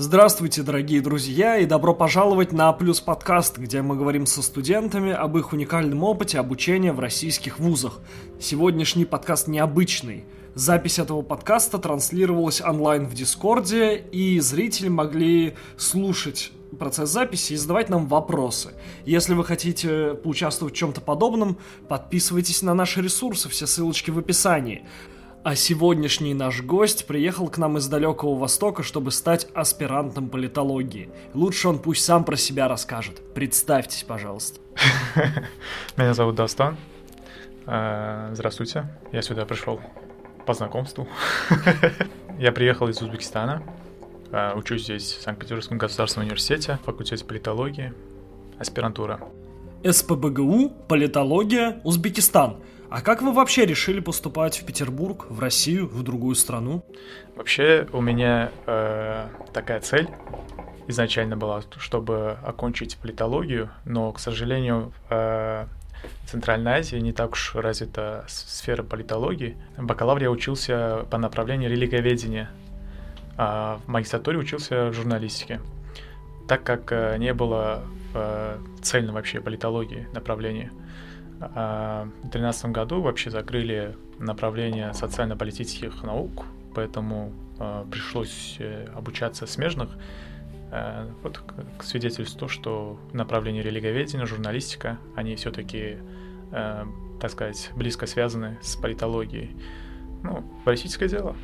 [0.00, 5.36] Здравствуйте, дорогие друзья, и добро пожаловать на Плюс подкаст, где мы говорим со студентами об
[5.36, 7.98] их уникальном опыте обучения в российских вузах.
[8.38, 10.24] Сегодняшний подкаст необычный.
[10.54, 17.88] Запись этого подкаста транслировалась онлайн в Дискорде, и зрители могли слушать процесс записи и задавать
[17.88, 18.74] нам вопросы.
[19.04, 21.58] Если вы хотите поучаствовать в чем-то подобном,
[21.88, 24.84] подписывайтесь на наши ресурсы, все ссылочки в описании.
[25.44, 31.10] А сегодняшний наш гость приехал к нам из далекого Востока, чтобы стать аспирантом политологии.
[31.32, 33.34] Лучше он пусть сам про себя расскажет.
[33.34, 34.60] Представьтесь, пожалуйста.
[35.96, 36.76] Меня зовут Дастан.
[37.66, 38.86] Э, здравствуйте.
[39.12, 39.80] Я сюда пришел
[40.44, 41.06] по знакомству.
[42.38, 43.62] Я приехал из Узбекистана.
[44.32, 47.94] Э, учусь здесь в Санкт-Петербургском государственном университете, факультете политологии,
[48.58, 49.20] аспирантура.
[49.88, 52.56] СПБГУ, политология, Узбекистан–
[52.90, 56.84] а как вы вообще решили поступать в Петербург, в Россию, в другую страну?
[57.36, 60.08] Вообще у меня э, такая цель
[60.86, 65.66] изначально была, чтобы окончить политологию, но, к сожалению, э,
[66.24, 69.56] в Центральной Азии не так уж развита сфера политологии.
[69.76, 72.50] В я учился по направлению религоведения,
[73.36, 75.60] а в магистратуре учился в журналистике.
[76.48, 77.82] Так как э, не было
[78.14, 80.72] э, цельно вообще политологии направления.
[81.40, 89.90] А, в 2013 году вообще закрыли направление социально-политических наук, поэтому а, пришлось э, обучаться смежных.
[90.70, 91.40] А, вот
[91.78, 95.98] к свидетельству, что направление религоведения, журналистика, они все-таки,
[96.50, 99.54] так сказать, близко связаны с политологией.
[100.22, 101.36] Ну, политическое дело.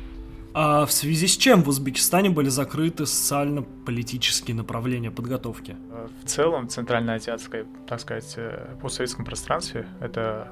[0.57, 5.75] А в связи с чем в Узбекистане были закрыты социально-политические направления подготовки?
[6.23, 10.47] В целом, центральноазиатское, так сказать, э, постсоветском пространстве это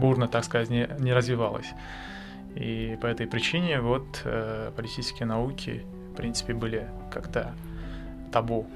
[0.00, 1.66] бурно, так сказать, не, не развивалось.
[2.56, 5.84] И по этой причине вот э, политические науки,
[6.14, 7.54] в принципе, были как-то
[8.32, 8.66] табу.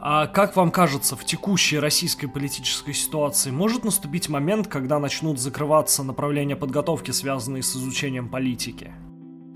[0.00, 6.02] А как вам кажется, в текущей российской политической ситуации может наступить момент, когда начнут закрываться
[6.02, 8.92] направления подготовки, связанные с изучением политики?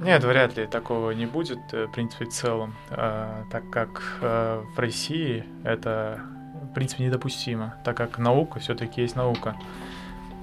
[0.00, 4.64] Нет, вряд ли такого не будет, э, в принципе, в целом, э, так как э,
[4.74, 6.20] в России это,
[6.70, 9.56] в принципе, недопустимо, так как наука все-таки есть наука.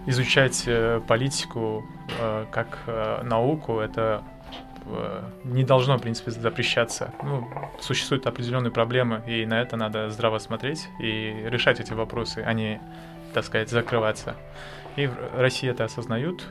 [0.05, 0.69] Изучать
[1.05, 1.85] политику
[2.49, 2.77] как
[3.23, 4.23] науку, это
[5.43, 7.11] не должно, в принципе, запрещаться.
[7.23, 7.45] Ну,
[7.81, 12.79] существуют определенные проблемы, и на это надо здраво смотреть и решать эти вопросы, а не,
[13.33, 14.37] так сказать, закрываться.
[14.95, 16.47] И в России это осознают,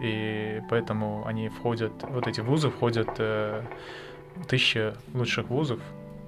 [0.00, 3.62] и поэтому они входят, вот эти вузы входят э,
[4.48, 5.80] тысячи лучших вузов,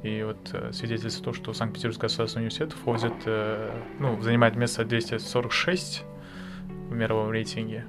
[0.02, 6.04] и вот э, свидетельство то, что Санкт-Петербургский государственный университет входит, э, ну, занимает место 246
[6.88, 7.86] в мировом рейтинге.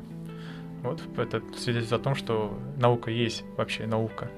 [0.83, 4.29] Вот это свидетельство о том, что наука есть вообще наука.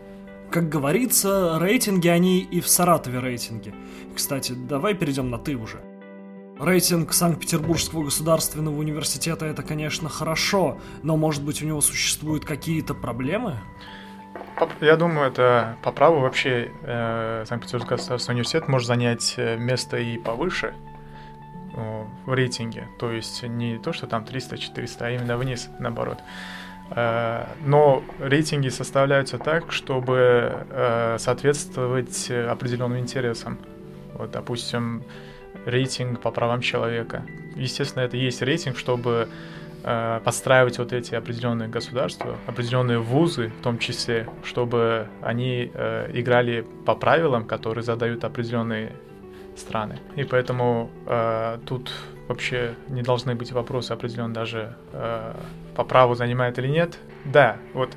[0.52, 3.74] Как говорится, рейтинги они и в Саратове рейтинги.
[4.16, 5.82] Кстати, давай перейдем на «ты» уже.
[6.60, 13.58] Рейтинг Санкт-Петербургского государственного университета это, конечно, хорошо, но, может быть, у него существуют какие-то проблемы?
[14.80, 20.18] Я думаю, это по праву вообще э, Санкт-Петербургский государственный университет может занять э, место и
[20.18, 20.74] повыше
[22.26, 22.88] в рейтинге.
[23.00, 26.20] То есть не то, что там 300-400, а именно вниз, наоборот.
[26.92, 33.58] Э, но рейтинги составляются так, чтобы э, соответствовать определенным интересам.
[34.14, 35.04] Вот, допустим,
[35.66, 37.24] рейтинг по правам человека.
[37.56, 39.28] Естественно, это есть рейтинг, чтобы
[39.84, 46.66] э, подстраивать вот эти определенные государства, определенные вузы в том числе, чтобы они э, играли
[46.86, 48.92] по правилам, которые задают определенные
[49.56, 50.00] страны.
[50.16, 51.92] И поэтому э, тут
[52.28, 55.34] вообще не должны быть вопросы определенно даже э,
[55.76, 56.98] по праву занимает или нет.
[57.26, 57.92] Да, вот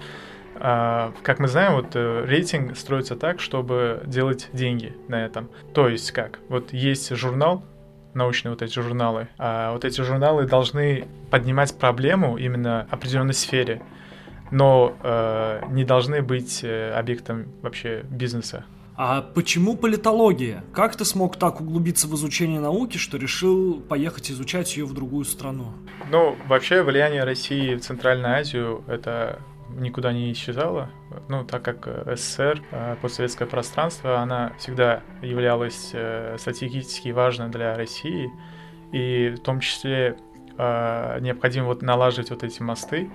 [1.23, 5.49] как мы знаем, вот э, рейтинг строится так, чтобы делать деньги на этом.
[5.75, 6.41] То есть как?
[6.49, 7.65] Вот есть журнал,
[8.15, 13.83] научные вот эти журналы, а вот эти журналы должны поднимать проблему именно определенной сфере,
[14.51, 18.65] но э, не должны быть э, объектом вообще бизнеса.
[19.01, 20.65] А почему политология?
[20.73, 25.25] Как ты смог так углубиться в изучение науки, что решил поехать изучать ее в другую
[25.25, 25.73] страну?
[26.11, 29.39] Ну, вообще влияние России в Центральную Азию это
[29.71, 30.91] никуда не исчезала,
[31.29, 37.77] ну, так как э, СССР, э, постсоветское пространство, она всегда являлась э, стратегически важной для
[37.77, 38.31] России,
[38.93, 40.17] и в том числе
[40.57, 43.09] необходимо вот налаживать вот эти мосты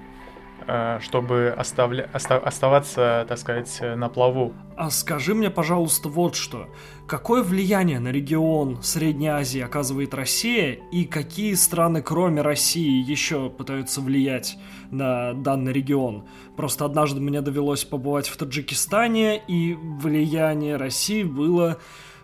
[1.01, 2.09] чтобы оставля...
[2.13, 4.53] оставаться, так сказать, на плаву.
[4.75, 6.67] А скажи мне, пожалуйста, вот что.
[7.07, 14.01] Какое влияние на регион Средней Азии оказывает Россия и какие страны, кроме России, еще пытаются
[14.01, 14.57] влиять
[14.89, 16.27] на данный регион?
[16.57, 21.77] Просто однажды мне довелось побывать в Таджикистане, и влияние России было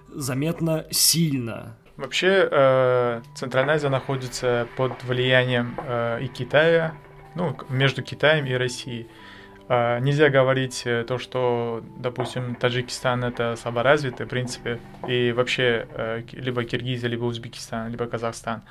[0.07, 1.77] заметно сильно.
[1.97, 6.93] Вообще, э, Центральная Азия находится под влиянием э, и Китая,
[7.35, 9.07] ну, между Китаем и Россией.
[9.71, 16.23] А, нельзя говорить э, то, что, допустим, Таджикистан это слаборазвитый, в принципе, и вообще э,
[16.31, 18.63] либо Киргизия, либо Узбекистан, либо Казахстан.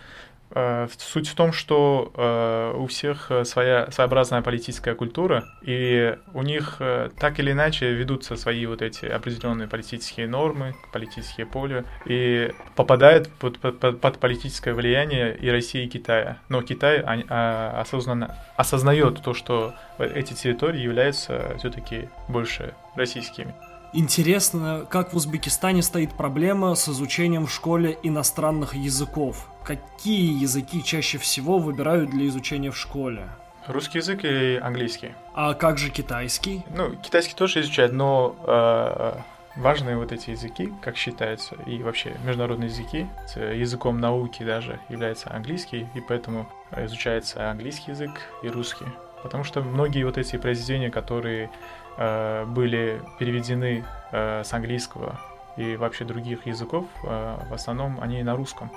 [0.51, 6.43] Э, суть в том, что э, у всех э, своя своеобразная политическая культура, и у
[6.43, 6.81] них
[7.19, 13.59] так или иначе ведутся свои вот эти определенные политические нормы, политические поля, и попадает под,
[13.59, 16.39] под, под политическое влияние и России, и Китая.
[16.49, 23.55] Но Китай а, осознанно осознает то, что эти территории являются все-таки больше российскими.
[23.95, 29.49] Интересно, как в Узбекистане стоит проблема с изучением в школе иностранных языков.
[29.65, 33.29] Какие языки чаще всего выбирают для изучения в школе?
[33.67, 35.15] Русский язык и английский.
[35.35, 36.65] А как же китайский?
[36.75, 39.15] Ну, китайский тоже изучают, но э,
[39.57, 43.07] важные вот эти языки, как считается, и вообще международные языки,
[43.37, 46.47] языком науки даже является английский, и поэтому
[46.77, 48.11] изучается английский язык
[48.43, 48.87] и русский.
[49.23, 51.51] Потому что многие вот эти произведения, которые
[51.99, 55.19] Э, были переведены э, с английского
[55.57, 58.71] и вообще других языков, э, в основном они на русском.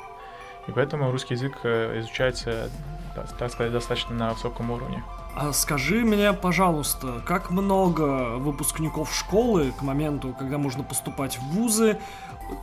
[0.68, 2.69] И поэтому русский язык изучается,
[3.39, 5.03] так сказать, достаточно на высоком уровне.
[5.35, 11.97] А скажи мне, пожалуйста, как много выпускников школы к моменту, когда можно поступать в вузы,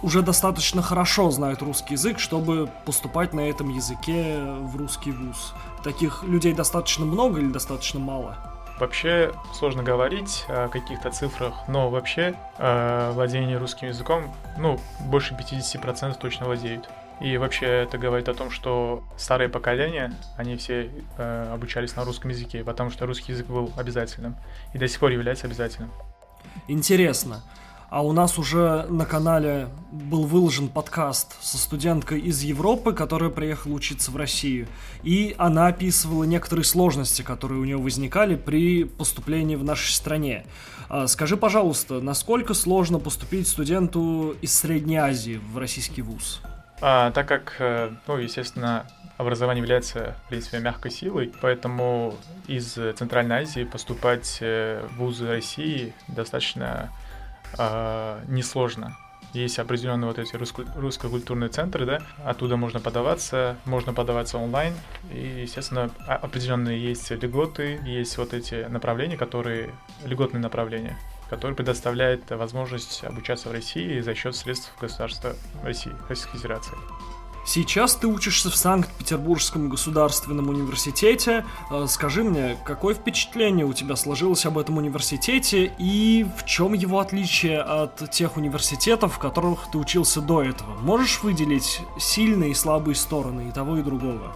[0.03, 5.55] уже достаточно хорошо знают русский язык, чтобы поступать на этом языке в русский вуз?
[5.83, 8.58] Таких людей достаточно много или достаточно мало?
[8.79, 16.17] Вообще сложно говорить о каких-то цифрах, но вообще э, владение русским языком, ну, больше 50%
[16.19, 16.89] точно владеют.
[17.21, 22.31] И вообще это говорит о том, что старые поколения, они все э, обучались на русском
[22.31, 24.37] языке, потому что русский язык был обязательным
[24.73, 25.91] и до сих пор является обязательным.
[26.69, 27.43] Интересно.
[27.91, 33.73] А у нас уже на канале был выложен подкаст со студенткой из Европы, которая приехала
[33.73, 34.69] учиться в Россию.
[35.03, 40.45] И она описывала некоторые сложности, которые у нее возникали при поступлении в нашей стране.
[40.91, 46.43] А, скажи, пожалуйста, насколько сложно поступить студенту из Средней Азии в российский вуз?
[46.83, 48.87] А, так как, э, ну, естественно,
[49.17, 52.15] образование является, в принципе, мягкой силой, поэтому
[52.49, 56.91] из Центральной Азии поступать э, в вузы России достаточно
[57.57, 58.97] э, несложно.
[59.35, 64.75] Есть определенные вот эти русско- русско-культурные центры, да, оттуда можно подаваться, можно подаваться онлайн,
[65.13, 69.75] и, естественно, определенные есть льготы, есть вот эти направления, которые,
[70.05, 70.99] льготные направления,
[71.29, 76.77] которые предоставляют возможность обучаться в России за счет средств государства России, Российской Федерации.
[77.49, 81.47] Сейчас ты учишься в Санкт-Петербургском государственном университете.
[81.71, 87.01] Э, скажи мне, какое впечатление у тебя сложилось об этом университете и в чем его
[87.01, 90.75] отличие от тех университетов, в которых ты учился до этого?
[90.83, 94.31] Можешь выделить сильные и слабые стороны и того, и другого?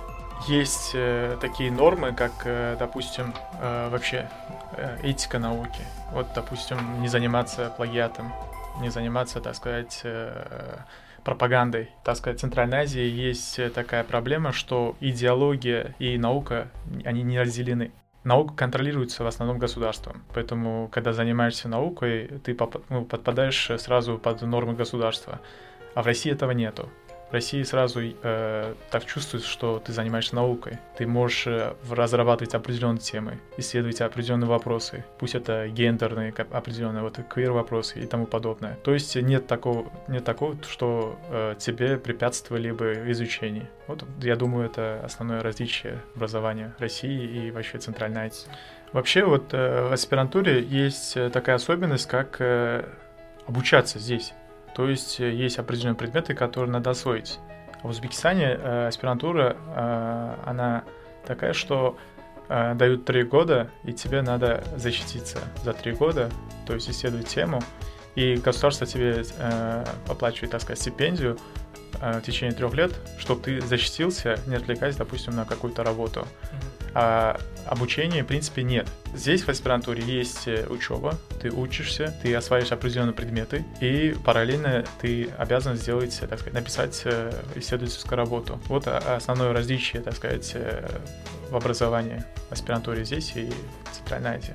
[0.46, 4.30] Есть э, такие нормы, как, э, допустим, э, вообще
[4.78, 5.82] э, этика науки.
[6.12, 8.32] Вот, допустим, не заниматься плагиатом,
[8.80, 10.78] не заниматься, так сказать, э,
[11.24, 11.90] пропагандой.
[12.04, 16.70] Так сказать, Центральной Азии есть такая проблема, что идеология и наука,
[17.04, 17.92] они не разделены.
[18.24, 22.56] Наука контролируется в основном государством, поэтому, когда занимаешься наукой, ты
[22.88, 25.40] ну, подпадаешь сразу под нормы государства.
[25.94, 26.88] А в России этого нету.
[27.32, 30.78] России сразу э, так чувствуешь, что ты занимаешься наукой.
[30.96, 35.04] Ты можешь э, разрабатывать определенные темы, исследовать определенные вопросы.
[35.18, 38.78] Пусть это гендерные определенные, вот квир-вопросы и тому подобное.
[38.84, 43.68] То есть нет такого, нет такого что э, тебе препятствовали бы изучении.
[43.86, 48.48] Вот я думаю, это основное различие образования России и вообще Центральной Азии.
[48.92, 52.84] Вообще вот э, в аспирантуре есть э, такая особенность, как э,
[53.46, 54.34] обучаться здесь.
[54.74, 57.38] То есть э, есть определенные предметы, которые надо освоить.
[57.82, 60.84] В Узбекистане э, аспирантура, э, она
[61.26, 61.96] такая, что
[62.48, 66.30] э, дают три года, и тебе надо защититься за три года,
[66.66, 67.60] то есть исследовать тему,
[68.14, 71.38] и государство тебе э, оплачивает, так сказать, стипендию
[72.00, 76.26] э, в течение трех лет, чтобы ты защитился, не отвлекаясь, допустим, на какую-то работу.
[76.94, 78.88] А обучения, в принципе, нет.
[79.14, 85.28] Здесь в аспирантуре есть э, учеба, ты учишься, ты осваиваешь определенные предметы, и параллельно ты
[85.38, 88.60] обязан сделать, так сказать, написать э, исследовательскую работу.
[88.68, 90.56] Вот основное различие, так сказать,
[91.52, 93.50] в образовании в аспирантуре здесь и
[93.84, 94.54] в Центральной Азии.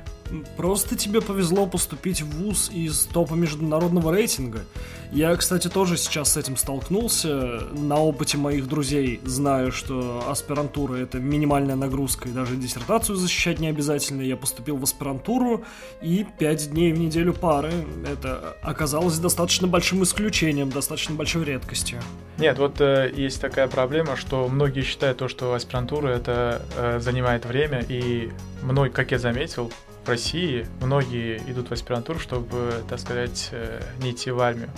[0.58, 4.66] Просто тебе повезло поступить в ВУЗ из топа международного рейтинга.
[5.12, 7.62] Я, кстати, тоже сейчас с этим столкнулся.
[7.72, 12.56] На опыте моих друзей знаю, что аспирантура— это минимальная нагрузка, и даже
[12.98, 14.22] диссертацию защищать не обязательно.
[14.22, 15.64] Я поступил в аспирантуру,
[16.02, 17.72] и пять дней в неделю пары.
[18.06, 22.00] Это оказалось достаточно большим исключением, достаточно большой редкостью.
[22.38, 27.46] Нет, вот э, есть такая проблема, что многие считают то, что аспирантура это э, занимает
[27.46, 28.32] время, и
[28.64, 29.72] мной, как я заметил,
[30.06, 34.70] в России многие идут в аспирантуру, чтобы, так сказать, э, не идти в армию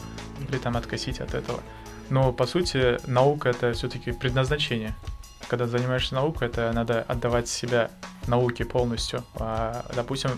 [0.50, 1.60] или там откосить от этого.
[2.10, 4.96] Но, по сути, наука— это все-таки предназначение.
[5.50, 7.90] Когда занимаешься наукой, это надо отдавать себя
[8.28, 9.24] науке полностью.
[9.36, 10.30] А, допустим,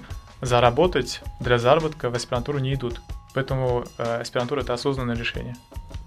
[0.42, 3.02] заработать для заработка в аспирантуру не идут.
[3.34, 5.56] Поэтому э, аспирантура— это осознанное решение.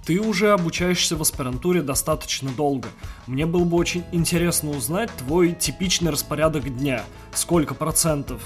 [0.06, 2.88] Ты уже обучаешься в аспирантуре достаточно долго.
[3.26, 7.04] Мне было бы очень интересно узнать твой типичный распорядок дня.
[7.32, 8.42] Сколько процентов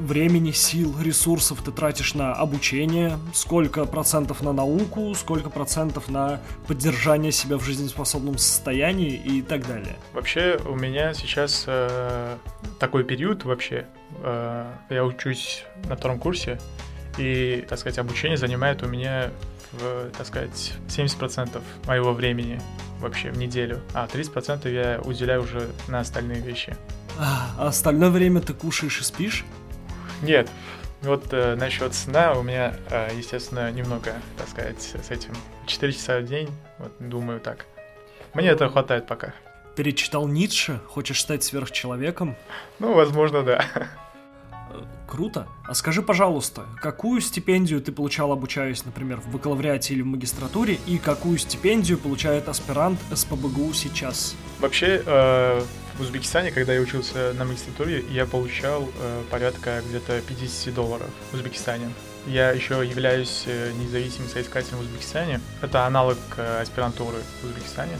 [0.00, 7.32] времени, сил, ресурсов ты тратишь на обучение, сколько процентов на науку, сколько процентов на поддержание
[7.32, 9.96] себя в жизнеспособном состоянии и так далее.
[10.12, 12.36] Вообще у меня сейчас э,
[12.78, 13.86] такой период вообще.
[14.22, 16.58] Э, я учусь на втором курсе,
[17.18, 19.30] и, так сказать, обучение занимает у меня
[19.72, 22.60] в, так сказать, 70% моего времени
[23.00, 26.76] вообще в неделю, а 30% я уделяю уже на остальные вещи.
[27.18, 29.44] А, а остальное время ты кушаешь и спишь?
[30.22, 30.50] Нет.
[31.02, 35.32] Вот э, насчет сна у меня, э, естественно, немного, так сказать, с этим.
[35.66, 37.64] 4 часа в день, вот думаю так.
[38.34, 39.32] Мне это хватает пока.
[39.76, 40.80] Перечитал Ницше?
[40.88, 42.36] Хочешь стать сверхчеловеком?
[42.78, 43.64] Ну, возможно, да.
[45.06, 45.48] Круто.
[45.64, 50.98] А скажи, пожалуйста, какую стипендию ты получал, обучаясь, например, в бакалавриате или в магистратуре, и
[50.98, 54.36] какую стипендию получает аспирант СПБГУ сейчас?
[54.60, 55.62] Вообще, э,
[55.98, 61.34] в Узбекистане, когда я учился на магистратуре, я получал э, порядка где-то 50 долларов в
[61.34, 61.90] Узбекистане.
[62.26, 65.40] Я еще являюсь э, независимым соискателем в Узбекистане.
[65.60, 67.96] Это аналог э, аспирантуры в Узбекистане.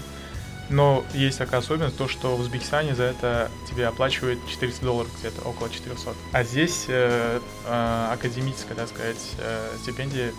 [0.71, 5.43] Но есть такая особенность, то, что в Узбекистане за это тебе оплачивают 400 долларов, где-то
[5.43, 6.15] около 400.
[6.33, 10.33] А здесь э, э, академическая, так сказать, э, стипендия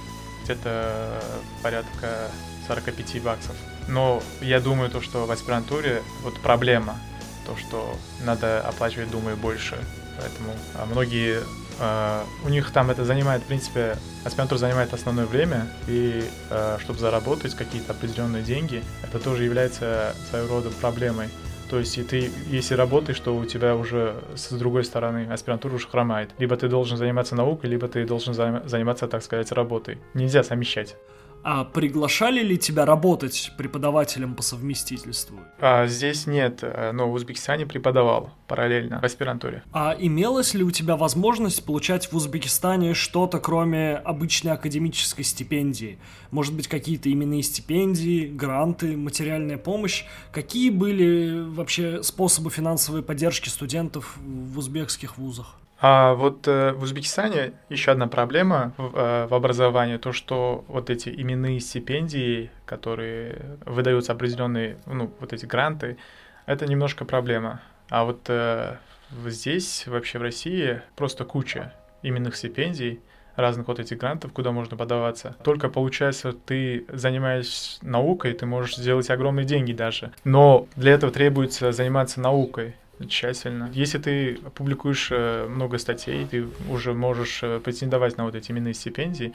[0.46, 1.22] где-то
[1.62, 2.32] порядка
[2.68, 3.56] 45 баксов.
[3.90, 6.98] Но я думаю, то, что в аспирантуре вот проблема,
[7.46, 9.78] то, что надо оплачивать, думаю, больше.
[10.18, 11.42] Поэтому а многие
[11.82, 17.00] Uh, у них там это занимает, в принципе, аспирантура занимает основное время, и uh, чтобы
[17.00, 21.30] заработать какие-то определенные деньги, это тоже является своего рода проблемой.
[21.72, 25.88] То есть, и ты, если работаешь, то у тебя уже с другой стороны аспирантура уже
[25.88, 26.30] хромает.
[26.38, 29.98] Либо ты должен заниматься наукой, либо ты должен заниматься, так сказать, работой.
[30.14, 30.98] Нельзя совмещать.
[31.44, 35.40] А приглашали ли тебя работать преподавателем по совместительству?
[35.60, 39.64] А, здесь нет, э, но в Узбекистане преподавал параллельно в аспирантуре.
[39.72, 45.98] А имелась ли у тебя возможность получать в Узбекистане что-то, кроме обычной академической стипендии?
[46.30, 50.06] Может быть, какие-то именные стипендии, гранты, материальная помощь?
[50.32, 55.56] Какие были вообще способы финансовой поддержки студентов в узбекских вузах?
[55.84, 60.92] А вот э, в Узбекистане еще одна проблема в, э, в образовании, то что вот
[60.92, 65.98] эти именные стипендии, которые выдаются определенные, ну, вот эти гранты,
[66.46, 67.62] это немножко проблема.
[67.90, 68.78] А вот э,
[69.26, 71.74] здесь, вообще в России, просто куча
[72.04, 73.00] именных стипендий,
[73.36, 75.36] разных вот этих грантов, куда можно подаваться.
[75.44, 80.12] Только получается, ты занимаешься наукой, ты можешь сделать огромные деньги даже.
[80.26, 82.76] Но для этого требуется заниматься наукой
[83.08, 83.70] тщательно.
[83.74, 88.74] Если ты публикуешь э, много статей, ты уже можешь э, претендовать на вот эти именные
[88.74, 89.34] стипендии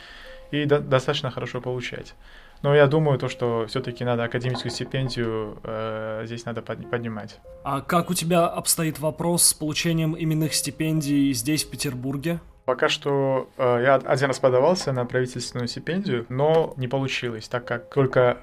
[0.50, 2.14] и до достаточно хорошо получать.
[2.62, 7.38] Но я думаю, то, что все-таки надо академическую стипендию э, здесь надо под, поднимать.
[7.64, 12.40] А как у тебя обстоит вопрос с получением именных стипендий здесь, в Петербурге?
[12.64, 17.92] Пока что э, я один раз подавался на правительственную стипендию, но не получилось, так как
[17.94, 18.38] только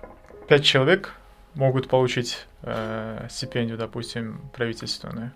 [0.47, 1.15] пять человек
[1.55, 5.31] могут получить э, стипендию, допустим, правительственную.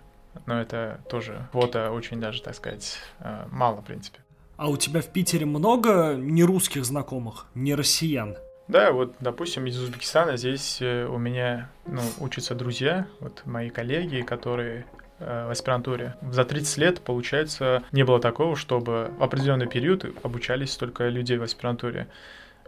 [0.46, 4.20] Но это тоже квота очень даже, так сказать, э, мало, в принципе.
[4.56, 8.36] А у тебя в Питере много нерусских знакомых, не россиян?
[8.68, 14.20] Да, вот, допустим, из Узбекистана здесь э, у меня ну, учатся друзья, вот мои коллеги,
[14.20, 14.84] которые
[15.20, 16.16] э, в аспирантуре.
[16.30, 21.42] За 30 лет, получается, не было такого, чтобы в определенный период обучались только людей в
[21.44, 22.08] аспирантуре.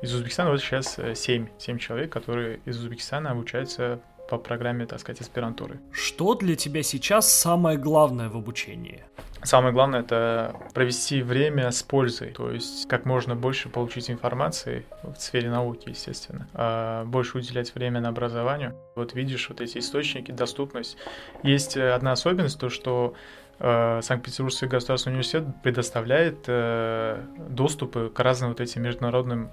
[0.02, 5.00] Из Узбекистана вот сейчас 7, э, 7 человек, которые из Узбекистана обучаются по программе, так
[5.00, 5.80] сказать, аспирантуры.
[5.92, 9.04] Что для тебя сейчас самое главное в обучении?
[9.42, 15.16] Самое главное это провести время с пользой, то есть как можно больше получить информации в
[15.16, 18.76] сфере науки, естественно, а больше уделять время на образованию.
[18.96, 20.96] Вот видишь вот эти источники, доступность.
[21.42, 23.14] Есть э, одна особенность, то что
[23.60, 29.50] Санкт-Петербургский государственный университет предоставляет э, доступы к разным вот этим международным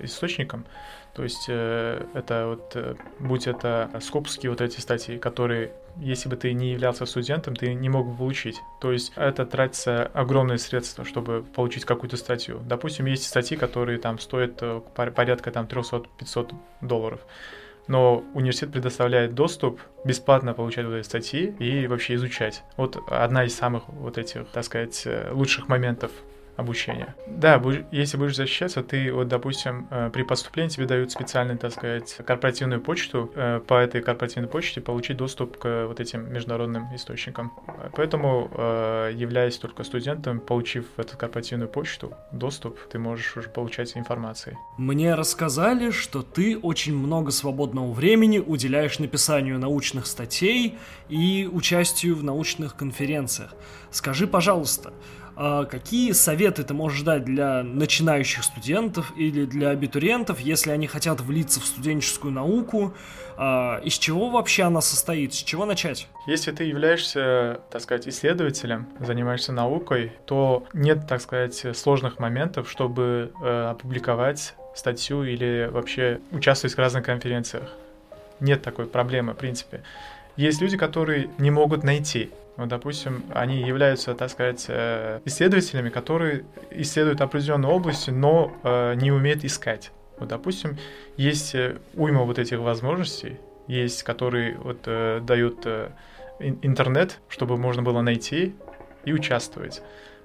[0.00, 0.64] источникам.
[1.14, 6.72] То есть это вот, будь это скопские вот эти статьи, которые если бы ты не
[6.72, 8.60] являлся студентом, ты не мог бы получить.
[8.80, 12.60] То есть это тратится огромные средства, чтобы получить какую-то статью.
[12.64, 17.20] Допустим, есть статьи, которые там стоят э, порядка там 300-500 долларов.
[17.90, 22.62] Но университет предоставляет доступ бесплатно получать вот эти статьи и вообще изучать.
[22.76, 26.12] Вот одна из самых вот этих, так сказать, э, лучших моментов
[26.56, 27.14] обучения.
[27.26, 32.16] Да, если будешь защищаться, ты вот, допустим, э, при поступлении тебе дают специальную, так сказать,
[32.26, 37.52] корпоративную почту, э, по этой корпоративной почте получить доступ к вот этим международным источникам.
[37.94, 44.58] Поэтому, э, являясь только студентом, получив эту корпоративную почту, доступ, ты можешь уже получать информации.
[44.76, 50.78] Мне рассказали, что ты очень много свободного времени уделяешь написанию научных статей
[51.08, 53.54] и участию в научных конференциях.
[53.90, 54.92] Скажи, пожалуйста,
[55.36, 61.60] какие советы ты можешь дать для начинающих студентов или для абитуриентов, если они хотят влиться
[61.60, 62.94] в студенческую науку?
[63.42, 65.32] А, из чего вообще она состоит?
[65.32, 66.08] С чего начать?
[66.26, 73.32] Если ты являешься, так сказать, исследователем, занимаешься наукой, то нет, так сказать, сложных моментов, чтобы
[73.42, 77.70] э, опубликовать статью или вообще участвовать в разных конференциях.
[78.40, 79.82] Нет такой проблемы, в принципе.
[80.40, 86.44] Есть люди, которые не могут найти вот, допустим, они являются, так сказать, э, исследователями, которые
[86.70, 89.92] исследуют определенную область, но э, не умеют искать.
[90.18, 90.76] Вот, допустим,
[91.16, 95.66] есть э, уйма вот этих возможностей, есть, которые вот дают
[96.38, 98.54] интернет, чтобы можно было найти
[99.04, 99.82] и участвовать.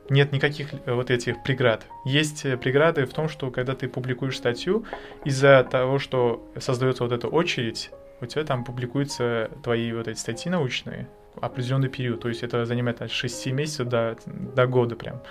[0.09, 1.85] Нет никаких вот этих преград.
[2.05, 4.85] Есть преграды в том, что когда ты публикуешь статью,
[5.23, 7.91] из-за того, что создается вот эта очередь,
[8.21, 11.07] у тебя там публикуются твои вот эти статьи научные,
[11.39, 15.21] определенный период, то есть это занимает от 6 месяцев до, до года прям.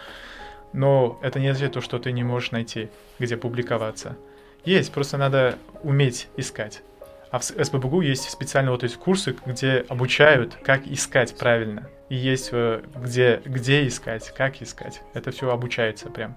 [0.72, 4.16] Но это не означает то, что ты не можешь найти, где публиковаться.
[4.64, 6.82] Есть, просто надо уметь искать.
[7.30, 11.88] А в СПБГУ есть специальные вот эти курсы, где обучают, как искать правильно.
[12.08, 15.02] И есть э, где, где искать, как искать.
[15.14, 16.36] Это все обучается прям.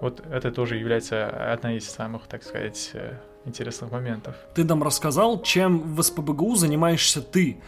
[0.00, 4.34] Вот это тоже является одной из самых, так сказать, э, интересных моментов.
[4.54, 7.58] Ты нам рассказал, чем в СПБГУ занимаешься ты.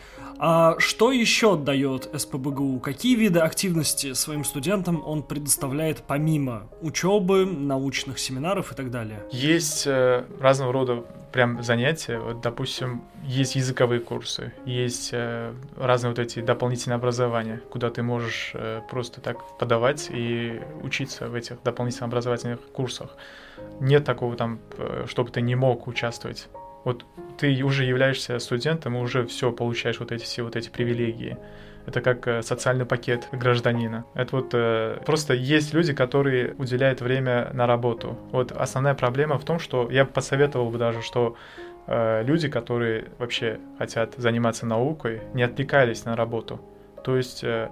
[0.42, 2.80] А что еще дает СПБГУ?
[2.80, 9.22] Какие виды активности своим студентам он предоставляет помимо учебы, научных семинаров и так далее?
[9.30, 12.18] Есть э, разного рода прям занятия.
[12.18, 18.52] Вот, допустим, есть языковые курсы, есть э, разные вот эти дополнительные образования, куда ты можешь
[18.54, 23.14] э, просто так подавать и учиться в этих дополнительных образовательных курсах.
[23.80, 26.48] Нет такого там, э, чтобы ты не мог участвовать
[26.84, 27.04] вот
[27.38, 31.36] ты уже являешься студентом и уже все получаешь вот эти все вот эти привилегии.
[31.86, 34.04] Это как э, социальный пакет гражданина.
[34.14, 38.18] Это вот э, просто есть люди, которые уделяют время на работу.
[38.32, 41.36] Вот основная проблема в том, что я посоветовал бы даже, что
[41.86, 46.60] э, люди, которые вообще хотят заниматься наукой, не отвлекались на работу.
[47.02, 47.70] То есть э,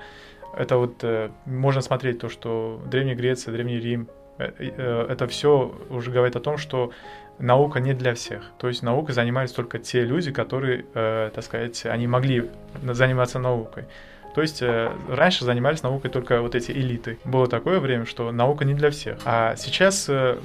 [0.56, 6.36] это вот э, можно смотреть то, что Древняя Греция, Древний Рим, это все уже говорит
[6.36, 6.92] о том, что
[7.38, 8.42] наука не для всех.
[8.58, 12.50] То есть наукой занимались только те люди, которые, э, так сказать, они могли
[12.82, 13.84] заниматься наукой.
[14.34, 17.18] То есть э, раньше занимались наукой только вот эти элиты.
[17.24, 19.18] Было такое время, что наука не для всех.
[19.24, 20.38] А сейчас э,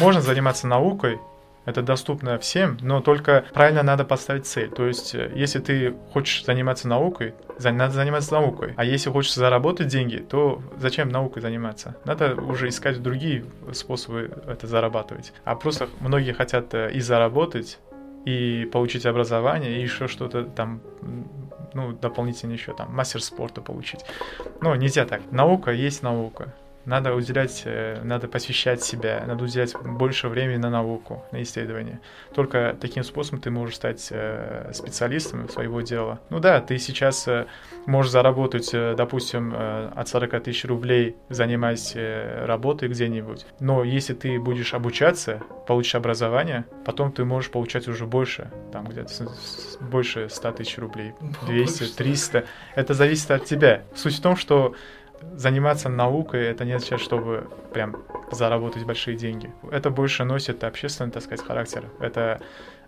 [0.00, 1.18] можно заниматься наукой,
[1.64, 4.70] это доступно всем, но только правильно надо поставить цель.
[4.70, 8.74] То есть, э, если ты хочешь заниматься наукой, надо заниматься наукой.
[8.76, 11.96] А если хочешь заработать деньги, то зачем наукой заниматься?
[12.04, 15.32] Надо уже искать другие способы это зарабатывать.
[15.44, 17.78] А просто многие хотят э, и заработать,
[18.24, 20.80] и получить образование, и еще что-то там
[21.74, 24.00] ну, дополнительно еще там мастер спорта получить.
[24.60, 25.20] Но нельзя так.
[25.30, 26.54] Наука есть наука.
[26.86, 32.00] Надо уделять, э, надо посвящать себя, надо уделять больше времени на науку, на исследование.
[32.34, 36.20] Только таким способом ты можешь стать э, специалистом своего дела.
[36.30, 37.46] Ну да, ты сейчас э,
[37.86, 43.46] можешь заработать, допустим, от 40 тысяч рублей, занимаясь работой где-нибудь.
[43.60, 49.28] Но если ты будешь обучаться, получишь образование, потом ты можешь получать уже больше, там где-то
[49.80, 51.12] больше 100 тысяч рублей,
[51.46, 52.44] 200, 300.
[52.74, 53.82] Это зависит от тебя.
[53.94, 54.74] Суть в том, что
[55.34, 57.96] заниматься наукой, это не означает, чтобы прям
[58.30, 59.52] заработать большие деньги.
[59.70, 61.84] Это больше носит общественный, так сказать, характер.
[62.00, 62.40] Это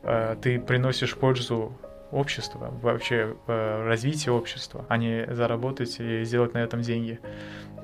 [0.03, 1.73] э, ты приносишь пользу
[2.11, 7.21] обществу, вообще э, развитие общества, а не заработать и сделать на этом деньги.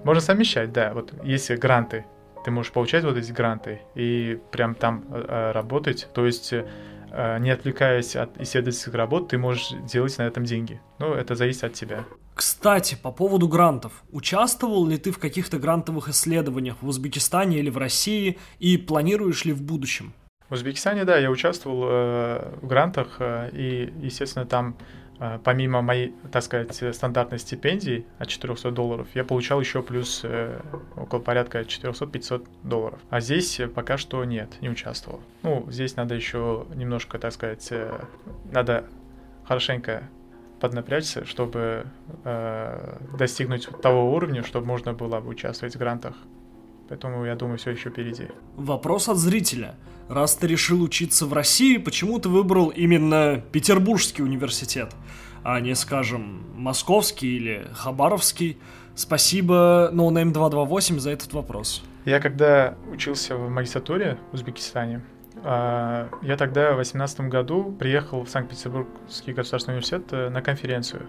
[0.04, 0.92] Можно совмещать, да.
[0.94, 2.04] Вот если гранты,
[2.44, 6.08] ты можешь получать вот эти гранты и прям там э, работать.
[6.12, 6.54] То есть
[7.14, 10.80] Э, не отвлекаясь от исследовательских работ, ты можешь делать на этом деньги.
[10.98, 12.04] Ну, это зависит от тебя.
[12.34, 13.92] Кстати, по поводу грантов.
[14.10, 19.52] Участвовал ли ты в каких-то грантовых исследованиях в Узбекистане или в России и планируешь ли
[19.52, 20.12] в будущем?
[20.48, 24.76] В Узбекистане, да, я участвовал э, в грантах, э, и, естественно, там
[25.24, 30.60] а, помимо моей, так сказать, стандартной стипендии от 400 долларов, я получал еще плюс э,
[30.96, 32.98] около порядка 400-500 долларов.
[33.08, 35.20] А здесь пока что нет, не участвовал.
[35.44, 38.00] Ну, здесь надо еще немножко, так сказать, э,
[38.50, 38.86] надо
[39.44, 40.08] хорошенько
[40.62, 41.86] поднапрячься, чтобы
[42.24, 46.14] э, достигнуть того уровня, чтобы можно было бы участвовать в грантах.
[46.88, 48.28] Поэтому, я думаю, все еще впереди.
[48.56, 49.74] Вопрос от зрителя.
[50.08, 54.94] Раз ты решил учиться в России, почему ты выбрал именно Петербургский университет,
[55.42, 58.56] а не, скажем, Московский или Хабаровский?
[58.94, 61.82] Спасибо NoName228 за этот вопрос.
[62.04, 65.02] Я когда учился в магистратуре в Узбекистане,
[65.44, 71.06] я тогда в 2018 году приехал в Санкт-Петербургский государственный университет э, на конференцию.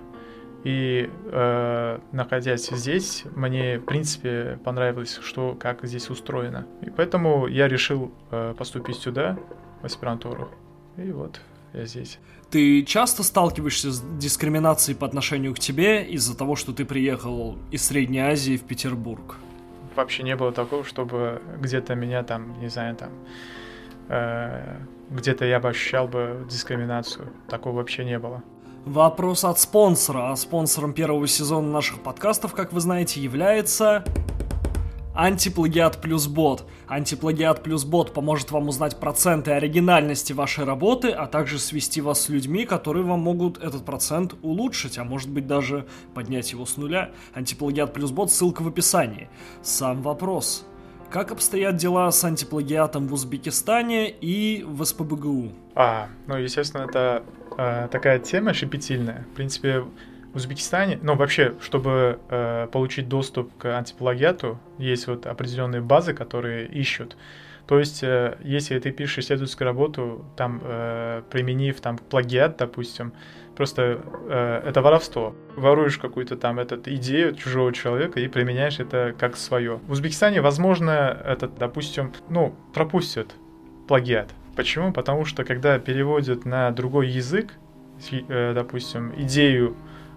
[0.63, 6.65] И э, находясь здесь, мне, в принципе, понравилось, что как здесь устроено.
[6.82, 9.38] И поэтому я решил э, поступить сюда,
[9.82, 10.50] в аспирантуру.
[10.98, 11.41] И вот
[11.74, 12.19] я здесь.
[12.50, 17.86] Ты часто сталкиваешься с дискриминацией по отношению к тебе из-за того, что ты приехал из
[17.86, 19.36] Средней Азии в Петербург?
[19.96, 23.10] Вообще не было такого, чтобы где-то меня там, не знаю, там
[24.08, 27.28] где-то я бы ощущал бы дискриминацию.
[27.48, 28.44] Такого вообще не было.
[28.86, 30.32] Вопрос от спонсора.
[30.32, 34.04] А спонсором первого сезона наших подкастов, как вы знаете, является...
[35.16, 36.68] Антиплагиат плюс бот.
[36.88, 42.30] Антиплагиат плюс бот поможет вам узнать проценты оригинальности вашей работы, а также свести вас с
[42.30, 45.86] людьми, которые вам могут этот процент улучшить, а может быть даже
[46.16, 47.12] поднять его с нуля.
[47.36, 49.30] Антиплагиат плюс бот, ссылка в описании.
[49.62, 50.66] Сам вопрос.
[51.13, 55.52] Как обстоят дела с антиплагиатом в Узбекистане и в СПБГУ?
[55.76, 57.21] А, ну, естественно, это
[57.56, 59.23] э, такая тема щепетильная.
[59.32, 65.82] В принципе, в Узбекистане, ну, вообще, чтобы э, получить доступ к антиплагиату, есть вот определенные
[65.82, 67.15] базы, которые ищут.
[67.67, 73.13] То есть, э, если ты пишешь исследовательскую работу, там, э, применив там плагиат, допустим,
[73.56, 75.36] просто э, это воровство.
[75.56, 79.80] Воруешь какую-то там этот идею чужого человека и применяешь это как свое.
[79.88, 83.34] В Узбекистане, возможно, этот, допустим, ну, пропустят
[83.88, 84.30] плагиат.
[84.56, 84.94] Почему?
[84.94, 87.54] Потому что когда переводят на другой язык,
[88.12, 89.76] э, допустим, идею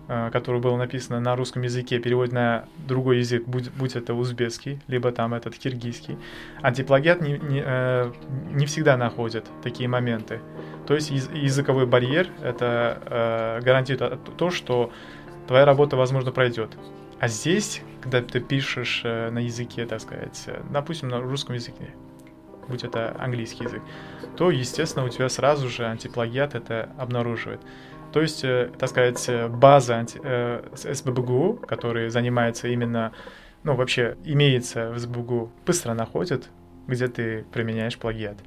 [0.08, 4.80] Э, которое было написано на русском языке, переводит на другой язык, будь, будь это узбекский,
[4.86, 6.16] либо там этот киргизский,
[6.62, 8.12] антиплагиат не, не, э,
[8.52, 10.40] не всегда находит такие моменты.
[10.86, 14.92] То есть языковой барьер это э, гарантирует то, что
[15.46, 16.76] твоя работа, возможно, пройдет.
[17.18, 21.90] А здесь, когда ты пишешь э, на языке, так сказать, э, допустим, на русском языке,
[22.68, 23.82] будь это английский язык,
[24.36, 27.60] то, естественно, у тебя сразу же антиплагиат это обнаруживает.
[28.12, 33.12] То есть, э, так сказать, база анти, э, СББГУ, который занимается именно,
[33.64, 36.48] ну, вообще имеется в СББГУ, быстро находит,
[36.86, 38.38] где ты применяешь плагиат.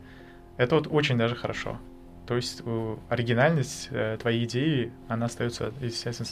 [0.57, 1.79] Это вот очень даже хорошо.
[2.29, 2.61] То есть
[3.09, 3.89] оригинальность
[4.19, 6.29] твоей идеи, она остается, естественно,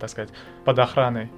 [0.00, 0.30] так сказать,
[0.64, 1.30] под охраной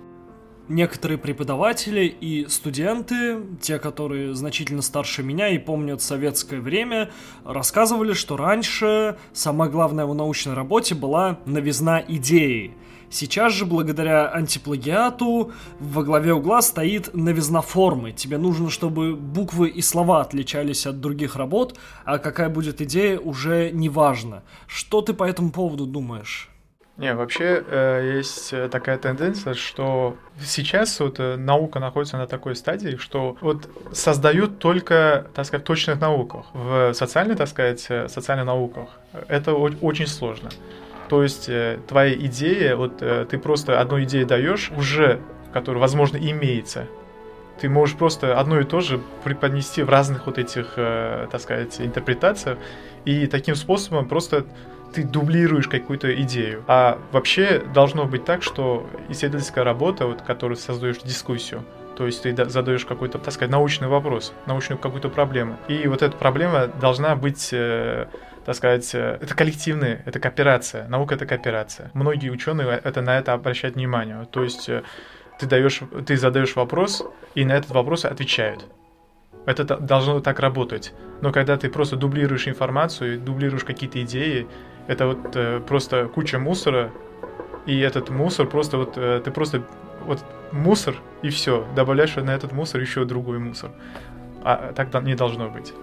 [0.70, 7.10] некоторые преподаватели и студенты, те, которые значительно старше меня и помнят советское время,
[7.44, 12.74] рассказывали, что раньше самое главное в научной работе была новизна идеи.
[13.12, 18.12] Сейчас же, благодаря антиплагиату, во главе угла стоит новизна формы.
[18.12, 23.72] Тебе нужно, чтобы буквы и слова отличались от других работ, а какая будет идея, уже
[23.72, 24.44] не важно.
[24.68, 26.49] Что ты по этому поводу думаешь?
[27.00, 32.54] Не, вообще э, есть э, такая тенденция, что сейчас вот э, наука находится на такой
[32.54, 36.44] стадии, что вот создают только, так сказать, точных науках.
[36.52, 38.90] В социальной, так сказать, э, социальных науках
[39.28, 40.50] это очень сложно.
[41.08, 45.20] То есть э, твоя идея, вот э, ты просто одну идею даешь уже,
[45.54, 46.84] которая, возможно, имеется.
[47.62, 51.80] Ты можешь просто одно и то же преподнести в разных вот этих, э, так сказать,
[51.80, 52.58] интерпретациях,
[53.06, 54.44] и таким способом просто
[54.92, 56.64] ты дублируешь какую-то идею.
[56.66, 61.64] А вообще должно быть так, что исследовательская работа, вот, которую создаешь дискуссию,
[61.96, 65.58] то есть ты задаешь какой-то, так сказать, научный вопрос, научную какую-то проблему.
[65.68, 68.06] И вот эта проблема должна быть э,
[68.44, 70.88] так сказать, э, это коллективная, это кооперация.
[70.88, 71.90] Наука— это кооперация.
[71.94, 74.26] Многие ученые это, на это обращают внимание.
[74.30, 74.82] То есть э,
[75.38, 78.66] ты даешь, ты задаешь вопрос, и на этот вопрос отвечают.
[79.46, 80.92] Это должно так работать.
[81.20, 84.46] Но когда ты просто дублируешь информацию, дублируешь какие-то идеи,
[84.86, 86.90] это вот э, просто куча мусора,
[87.66, 89.62] и этот мусор просто вот э, ты просто
[90.04, 93.70] вот мусор и все, добавляешь на этот мусор еще другой мусор.
[94.42, 95.74] А так не должно быть.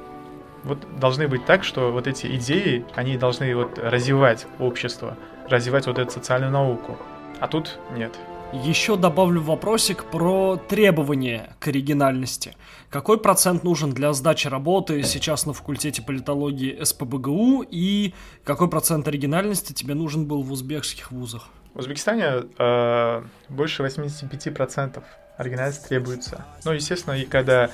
[0.63, 5.15] Вот должны быть так, что вот эти идеи, они должны вот развивать общество,
[5.47, 6.97] развивать вот эту социальную науку.
[7.39, 8.17] А тут нет.
[8.53, 12.55] Еще добавлю вопросик про требования к оригинальности.
[12.89, 18.13] Какой процент нужен для сдачи работы сейчас на факультете политологии СПБГУ и
[18.45, 21.49] какой процент оригинальности тебе нужен был в узбекских вузах?
[21.73, 25.03] В Узбекистане э, больше 85%
[25.35, 26.45] оригинальности требуется.
[26.63, 27.69] Ну, естественно, и когда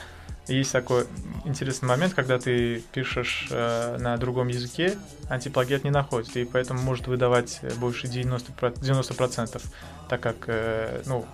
[0.48, 1.06] есть такой
[1.46, 4.98] интересный момент, когда ты пишешь э, на другом языке,
[5.30, 9.62] антиплагиат не находится, и поэтому может выдавать больше 90%, 90%
[10.10, 11.26] так как, э, ну,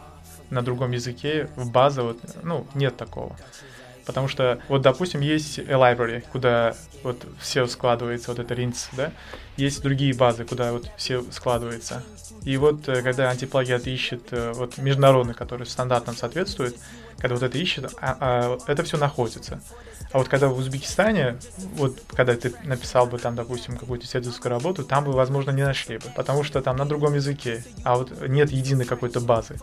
[0.50, 3.36] на другом языке в базе вот, ну, нет такого.
[4.06, 9.12] Потому что, вот, допустим, есть library, куда вот все складывается, вот это rinse, да,
[9.56, 12.04] есть другие базы, куда вот все складывается.
[12.43, 16.76] И вот, э, когда антиплагиат ищет э, вот международный, который стандартам соответствует,
[17.19, 19.62] когда вот это ищет, а, а, это все находится.
[20.12, 21.38] А вот когда в Узбекистане,
[21.75, 25.97] вот когда ты написал бы там, допустим, какую-то исследовательскую работу, там бы, возможно, не нашли
[25.97, 29.58] бы, потому что там на другом языке, а вот нет единой какой-то базы.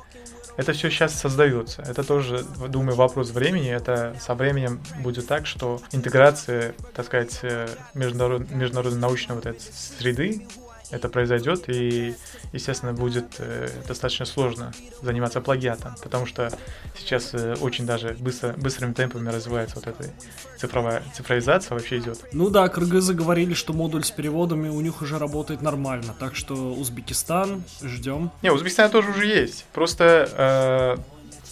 [0.57, 1.83] Это все сейчас создается.
[1.83, 3.71] Это тоже, думаю, вопрос времени.
[3.71, 9.61] Это со временем будет так, что интеграция, так сказать, э, международ, международной научной вот этой
[9.61, 10.47] среды
[10.91, 12.15] это произойдет, и,
[12.53, 14.73] естественно, будет э, достаточно сложно
[15.03, 16.51] заниматься плагиатом, потому что
[16.97, 20.11] сейчас э, очень даже быстро, быстрыми темпами развивается вот эта
[20.59, 22.19] цифровая цифровизация вообще идет.
[22.33, 26.55] Ну да, кыргызы говорили, что модуль с переводами у них уже работает нормально, так что
[26.75, 28.31] Узбекистан ждем.
[28.43, 30.97] Не, Узбекистан тоже уже есть, просто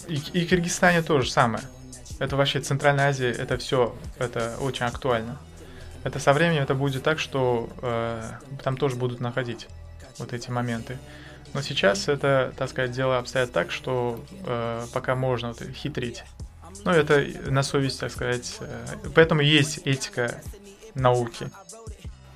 [0.07, 1.63] э, и, и Киргизстане тоже самое.
[2.19, 5.37] Это вообще Центральная Азия, это все, это очень актуально
[6.05, 8.21] это со временем это будет так, что э,
[8.63, 9.67] там тоже будут находить
[10.19, 10.99] вот эти моменты.
[11.53, 16.23] Но сейчас это, так сказать, дело обстоят так, что э, пока можно вот, хитрить.
[16.83, 18.55] Ну, это на совесть, так сказать.
[18.59, 20.41] Э, поэтому есть этика
[20.93, 21.49] науки.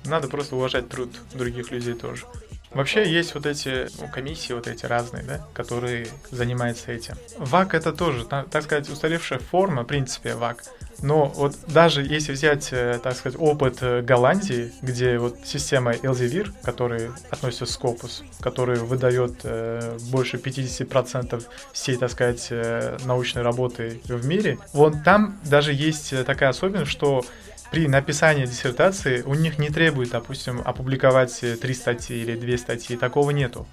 [0.04, 2.26] Надо просто уважать труд других людей тоже.
[2.72, 7.14] Вообще есть вот эти ну, комиссии, вот эти разные, да, которые занимаются этим.
[7.36, 10.62] ВАК это тоже, так сказать, устаревшая форма, в принципе, ВАК.
[11.02, 16.52] Но вот даже если взять, э, так сказать, опыт э, Голландии, где вот система Elsevier,
[16.62, 24.00] который относится к Scopus, который выдает э, больше 50% всей, так сказать, э, научной работы
[24.04, 27.24] в мире, вот там даже есть такая особенность, что
[27.70, 33.30] при написании диссертации у них не требует, допустим, опубликовать три статьи или две статьи, такого
[33.30, 33.66] нету.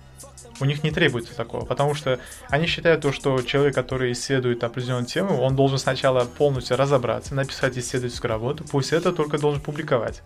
[0.60, 5.06] У них не требуется такого, потому что они считают то, что человек, который исследует определенную
[5.06, 10.24] тему, он должен сначала полностью разобраться, написать исследовательскую работу, после этого только должен публиковать.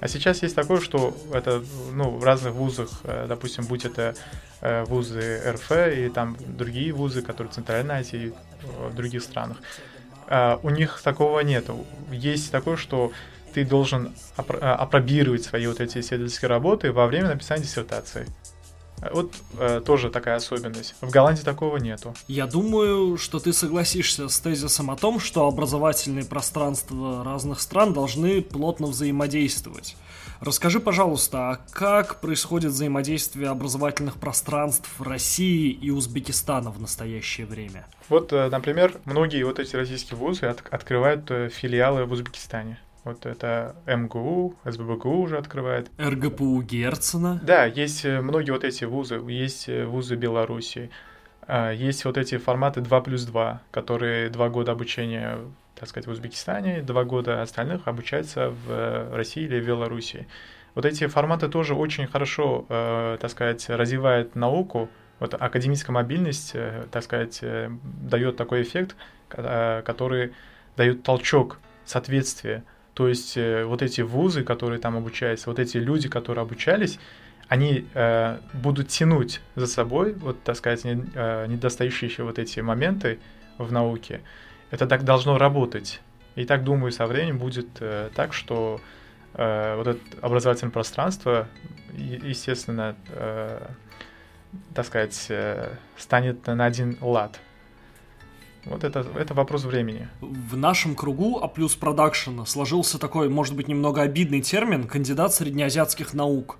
[0.00, 4.14] А сейчас есть такое, что это ну, в разных вузах, э, допустим, будь это
[4.60, 9.89] э, вузы РФ и там другие вузы, которые в Центральной Азии, в других странах, э,
[10.62, 11.84] у них такого нету.
[12.12, 13.12] Есть такое, что
[13.52, 18.26] ты должен апробировать свои вот эти исследовательские работы во время написания диссертации.
[19.12, 20.94] Вот э, тоже такая особенность.
[21.00, 22.14] В Голландии такого нету.
[22.28, 28.42] Я думаю, что ты согласишься с тезисом о том, что образовательные пространства разных стран должны
[28.42, 29.96] плотно взаимодействовать.
[30.40, 37.86] Расскажи, пожалуйста, а как происходит взаимодействие образовательных пространств России и Узбекистана в настоящее время?
[38.08, 42.78] Вот, э, например, многие вот эти российские вузы от открывают э, филиалы в Узбекистане.
[43.04, 45.90] Вот это МГУ, СББГУ уже открывает.
[45.98, 47.38] РГПУ Герцена.
[47.42, 50.90] Да, есть э, многие вот эти вузы, есть вузы Беларуси,
[51.72, 55.38] есть вот эти форматы 2 плюс 2, которые два года обучения,
[55.74, 60.26] так сказать, в Узбекистане, два года остальных обучаются в э, России или в Беларуси.
[60.74, 64.88] Вот эти форматы тоже очень хорошо, так сказать, развивают науку.
[65.18, 66.54] Вот академическая мобильность,
[66.92, 67.40] так сказать,
[67.82, 68.94] дает такой эффект,
[69.28, 70.32] который
[70.76, 72.62] дает толчок соответствия
[73.00, 76.98] то есть э, вот эти вузы, которые там обучаются, вот эти люди, которые обучались,
[77.50, 82.60] они э, будут тянуть за собой, вот, так сказать, не, э, недостающие еще вот эти
[82.60, 83.18] моменты
[83.58, 84.20] в науке.
[84.70, 86.00] Это так должно работать.
[86.36, 88.80] И так, думаю, со временем будет э, так, что
[89.34, 91.48] э, вот это образовательное пространство,
[91.92, 93.66] естественно, э,
[94.72, 97.40] так сказать, э, станет на один лад.
[98.64, 100.06] Вот это, это вопрос времени.
[100.20, 106.14] В нашем кругу А плюс продакшена сложился такой, может быть, немного обидный термин «кандидат среднеазиатских
[106.14, 106.58] наук».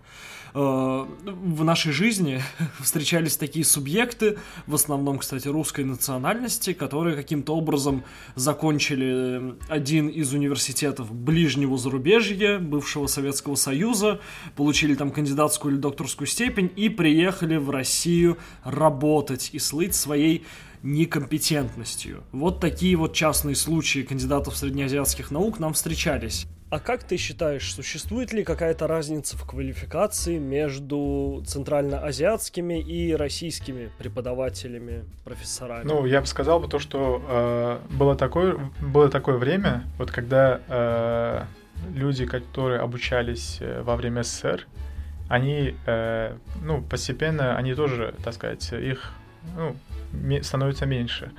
[0.55, 2.43] Э, в нашей жизни
[2.81, 11.13] встречались такие субъекты, в основном, кстати, русской национальности, которые каким-то образом закончили один из университетов
[11.13, 14.21] ближнего зарубежья, бывшего Советского Союза,
[14.57, 20.45] получили там кандидатскую или докторскую степень и приехали в Россию работать и слыть своей
[20.83, 22.25] некомпетентностью.
[22.33, 26.47] Вот такие вот частные случаи кандидатов среднеазиатских наук нам встречались.
[26.71, 35.05] А как ты считаешь, существует ли какая-то разница в квалификации между центральноазиатскими и российскими преподавателями,
[35.25, 35.85] профессорами?
[35.85, 40.61] Ну, я бы сказал бы то, что э, было, такое, было такое время, вот когда
[40.69, 41.45] э,
[41.93, 44.69] люди, которые обучались э, во время СССР,
[45.29, 49.13] они, э, ну, постепенно, они тоже, так сказать, их
[49.57, 49.75] ну,
[50.43, 51.33] становится меньше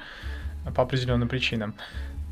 [0.76, 1.74] по определенным причинам.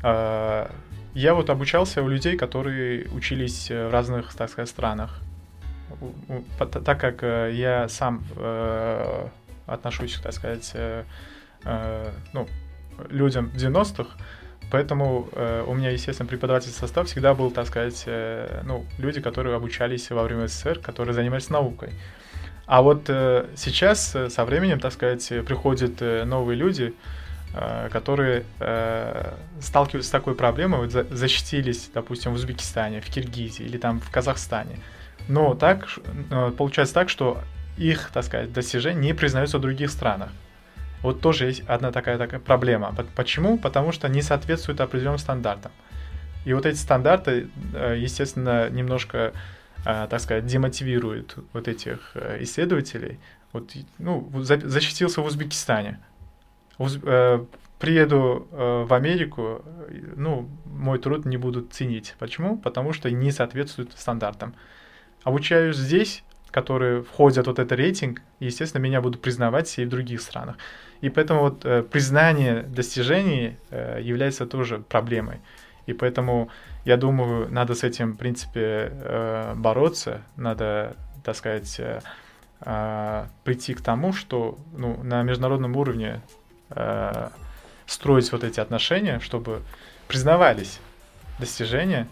[0.02, 0.70] А,
[1.14, 5.20] я вот обучался у людей, которые учились в разных, так сказать, странах.
[6.58, 9.26] Так как э, я сам э,
[9.66, 11.04] отношусь, так сказать, э,
[12.32, 12.46] ну,
[13.08, 14.16] людям 90-х,
[14.70, 15.28] поэтому
[15.66, 18.04] у меня, естественно, преподавательский состав всегда был, так сказать,
[18.64, 21.90] ну, люди, которые обучались во время СССР, которые занимались наукой.
[22.70, 27.19] А вот э, сейчас э, со временем, так сказать, приходят э, новые люди, э,
[27.90, 33.76] которые э, сталкиваются с такой проблемой, вот за, защитились, допустим, в Узбекистане, в Киргизии или
[33.76, 34.78] там в Казахстане.
[35.28, 35.88] Но так
[36.30, 37.42] э, получается так, что
[37.76, 40.30] их, так сказать, достижения не признаются в других странах.
[41.02, 42.94] Вот тоже есть одна такая, такая проблема.
[43.16, 43.58] Почему?
[43.58, 45.72] Потому что не соответствуют определенным стандартам.
[46.44, 49.32] И вот эти стандарты, э, естественно, немножко
[49.82, 53.18] так сказать, демотивирует вот этих э, исследователей.
[53.52, 55.98] Вот, ну, защитился в Узбекистане.
[56.80, 57.44] Э,
[57.78, 59.62] приеду э, в Америку,
[60.16, 62.14] ну, мой труд не будут ценить.
[62.18, 62.58] Почему?
[62.58, 64.54] Потому что не соответствует стандартам.
[65.24, 70.56] Обучаюсь здесь, которые входят вот этот рейтинг, естественно, меня будут признавать и в других странах.
[71.00, 75.40] И поэтому вот э, признание достижений является тоже проблемой.
[75.86, 76.50] И поэтому
[76.84, 78.92] я думаю, надо с этим, в принципе,
[79.56, 81.80] бороться, надо, так сказать,
[82.60, 86.20] э, прийти к тому, что ну, на международном уровне
[87.86, 89.62] строить вот эти отношения, чтобы
[90.08, 90.78] признавались
[91.38, 92.06] достижения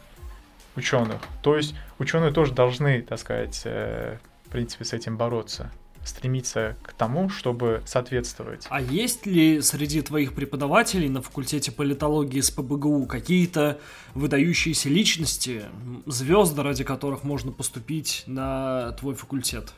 [0.76, 1.20] ученых.
[1.42, 5.70] То есть ученые тоже должны, так сказать, в принципе, с этим бороться
[6.08, 8.66] стремиться к тому, чтобы соответствовать.
[8.70, 13.78] А есть ли среди твоих преподавателей на факультете политологии с ПБГУ какие-то
[14.14, 15.64] выдающиеся личности,
[16.06, 19.72] звезды, ради которых можно поступить на твой факультет?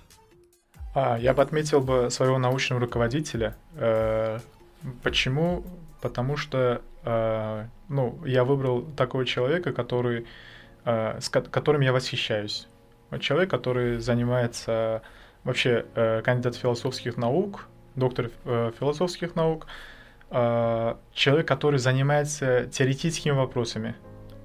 [0.94, 3.56] А, я бы отметил бы своего научного руководителя.
[3.74, 4.38] Э,
[5.02, 5.64] почему?
[6.00, 10.26] Потому что э, ну, я выбрал такого человека, который,
[10.84, 12.68] э, с которым я восхищаюсь.
[13.18, 15.02] Человек, который занимается
[15.44, 19.66] вообще э, кандидат философских наук, доктор э, философских наук,
[20.30, 23.96] э, человек, который занимается теоретическими вопросами.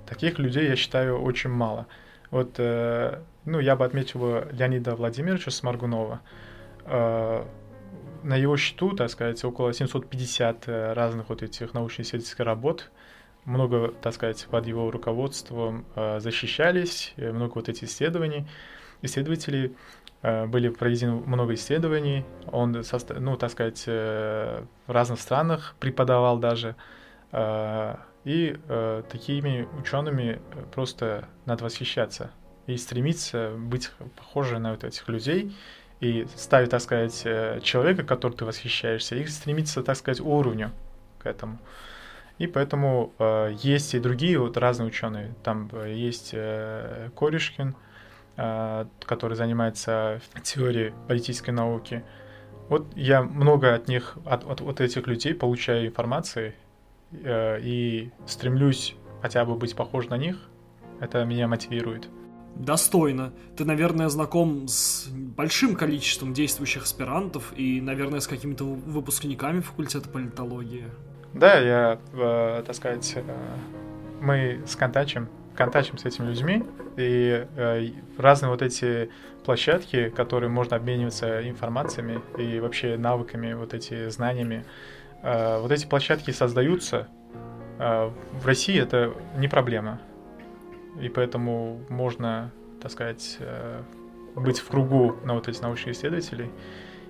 [0.07, 1.85] Таких людей, я считаю, очень мало.
[2.31, 6.21] Вот, э, ну, я бы отметил Леонида Владимировича Сморгунова.
[6.85, 7.45] Э,
[8.23, 12.91] на его счету, так сказать, около 750 э, разных вот этих научно-исследовательских работ.
[13.45, 18.47] Много, так сказать, под его руководством э, защищались, э, много вот этих исследований.
[19.01, 19.75] Исследователи
[20.25, 22.25] Э, были проведены много исследований.
[22.47, 22.75] Он,
[23.19, 26.75] ну, так сказать, в разных странах преподавал даже.
[28.23, 28.57] И
[29.11, 30.41] такими учеными
[30.73, 32.31] просто надо восхищаться
[32.65, 35.55] и стремиться быть похожим на вот этих людей
[35.99, 37.23] и ставить, так сказать,
[37.63, 40.71] человека, который ты восхищаешься, и стремиться, так сказать, уровню
[41.19, 41.57] к этому.
[42.37, 45.33] И поэтому э, есть и другие вот разные ученые.
[45.41, 47.75] Там есть э, Корешкин,
[48.37, 52.03] Э, который занимается теорией политической науки.
[52.67, 56.53] Вот я много от них, от, от, от этих людей получаю информации
[57.13, 60.37] э, и стремлюсь хотя бы быть похож на них.
[60.99, 62.09] Это меня мотивирует.
[62.55, 63.33] Достойно.
[63.57, 70.85] Ты, наверное, знаком с большим количеством действующих аспирантов и, наверное, с какими-то выпускниками факультета политологии.
[71.33, 73.23] Да, я, э, так сказать, э,
[74.21, 76.63] мы с Контачем контачим с этими людьми,
[76.97, 77.87] и э,
[78.17, 79.09] разные вот эти
[79.43, 84.65] площадки, которые можно обмениваться информациями и вообще навыками, вот эти знаниями,
[85.23, 87.07] э, вот эти площадки создаются.
[87.79, 89.99] Э, в России это не проблема,
[90.99, 93.81] и поэтому можно, так сказать, э,
[94.35, 96.51] быть в кругу на вот этих научных исследователей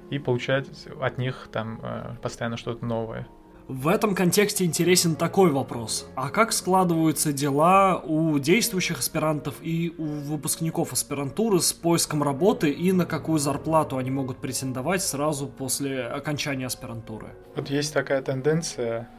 [0.09, 0.67] и получать
[0.99, 3.27] от них там э, постоянно что-то новое.
[3.67, 6.07] В этом контексте интересен такой вопрос.
[6.13, 12.91] А как складываются дела у действующих аспирантов и у выпускников аспирантуры с поиском работы и
[12.91, 17.29] на какую зарплату они могут претендовать сразу после окончания аспирантуры?
[17.55, 19.09] Вот есть такая тенденция,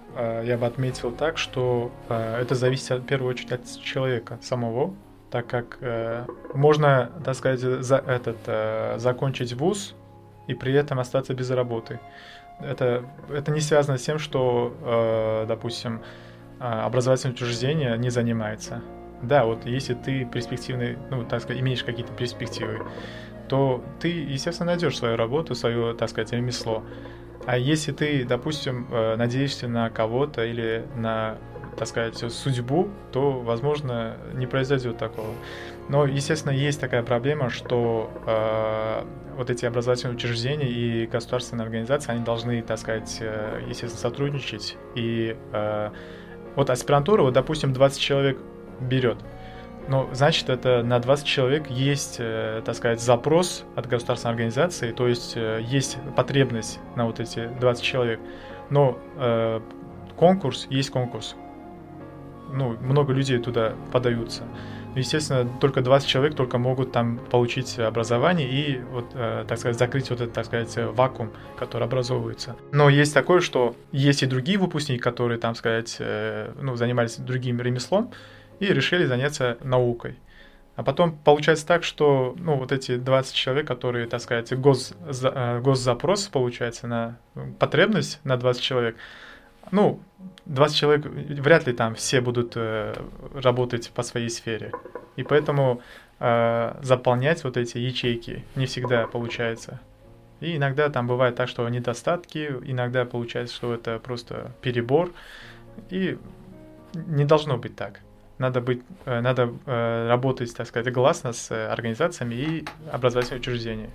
[0.45, 4.95] я бы отметил так, что э, это зависит в первую очередь от человека самого,
[5.31, 9.95] так как э, можно, так сказать, за этот, закончить вуз
[10.47, 11.99] и при этом остаться без работы
[12.61, 16.03] это, это не связано с тем, что, э, допустим,
[16.59, 18.83] э, образовательное учреждение не занимается.
[19.23, 22.83] Да, вот если ты перспективный, ну, так сказать, имеешь какие-то перспективы,
[23.49, 26.83] то ты, естественно, найдешь свою работу, свое, так сказать, ремесло.
[27.47, 31.39] А если ты, допустим, э, надеешься на кого-то или на,
[31.79, 35.31] так сказать, судьбу, то, возможно, не произойдет такого.
[35.89, 39.05] Но, естественно, есть такая проблема, что э,
[39.37, 44.77] вот эти образовательные учреждения и государственные организации, они должны, так сказать, э, естественно, сотрудничать.
[44.97, 45.91] И э,
[46.57, 48.39] вот аспирантура, вот, допустим, 20 человек
[48.81, 49.19] берет.
[49.89, 55.07] Ну, значит, это на 20 человек есть, э, так сказать, запрос от государственной организации, то
[55.07, 58.21] есть э, есть потребность на вот эти 20 человек.
[58.69, 59.61] Но э,
[60.17, 61.37] конкурс есть конкурс.
[62.53, 64.43] Ну, много людей туда подаются.
[64.97, 70.11] Естественно, только 20 человек только могут там получить образование и, вот, э, так сказать, закрыть
[70.11, 72.57] вот этот, так сказать, вакуум, который образовывается.
[72.73, 77.61] Но есть такое, что есть и другие выпускники, которые, там сказать, э, ну, занимались другим
[77.61, 78.11] ремеслом
[78.61, 80.17] и решили заняться наукой.
[80.77, 85.61] А потом получается так, что ну, вот эти 20 человек, которые, так сказать, гос, э,
[85.61, 87.19] госзапрос, получается, на
[87.59, 88.97] потребность на 20 человек,
[89.71, 90.01] ну,
[90.45, 92.95] 20 человек, вряд ли там все будут э,
[93.35, 94.71] работать по своей сфере.
[95.17, 95.81] И поэтому
[96.21, 99.81] э, заполнять вот эти ячейки не всегда получается.
[100.41, 105.11] И иногда там бывает так, что недостатки, иногда получается, что это просто перебор.
[105.89, 106.19] И
[106.93, 108.01] не должно быть так.
[108.39, 113.91] Надо, быть, э, надо э, работать, так сказать, гласно с организациями и образовательными учреждениями.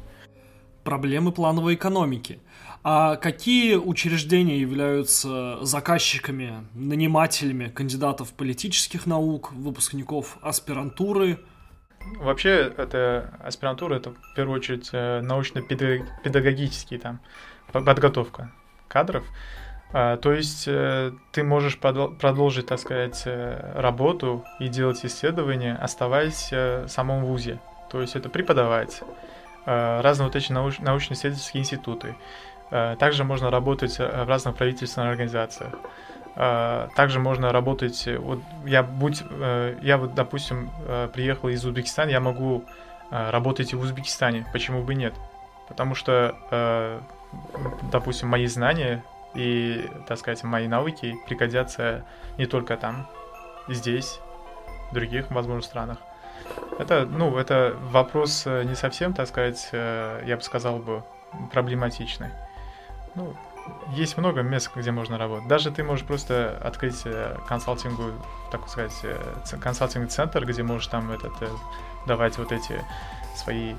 [0.84, 2.40] Проблемы плановой экономики–
[2.84, 11.40] а какие учреждения являются заказчиками, нанимателями кандидатов политических наук, выпускников аспирантуры?
[12.18, 17.20] Вообще, это аспирантура, это в первую очередь э, научно-педагогический там
[17.72, 18.52] подготовка
[18.88, 19.26] кадров.
[19.94, 26.52] А, то есть э, ты можешь продолжить, так сказать, э, работу и делать исследования, оставаясь
[26.52, 27.60] в самом ВУЗе.
[27.90, 29.02] То есть это преподавать
[29.64, 32.16] разные вот эти научно-исследовательские институты.
[32.72, 35.74] Э, также можно работать э, в разных правительственных организациях.
[36.36, 39.22] Э, также можно работать, вот я будь,
[39.82, 40.72] я вот, допустим,
[41.14, 42.64] приехал из Узбекистана, я могу
[43.12, 45.14] работать и в Узбекистане, почему бы нет?
[45.68, 47.02] Потому что,
[47.92, 49.04] допустим, мои знания
[49.34, 52.04] и, так сказать, мои навыки пригодятся
[52.38, 53.08] не только там,
[53.68, 54.20] здесь,
[54.92, 55.98] в других, возможно, странах.
[56.80, 61.04] Это, ну, это вопрос не совсем, так сказать, я бы сказал бы,
[61.52, 62.30] проблематичный.
[63.16, 63.34] Ну,
[63.90, 65.48] есть много мест, где можно работать.
[65.48, 68.12] Даже ты можешь просто открыть э, консалтингу,
[68.52, 69.18] так сказать, э,
[69.62, 71.48] консалтинг-центр, где можешь там этот, э,
[72.08, 72.82] давать вот эти
[73.36, 73.76] свои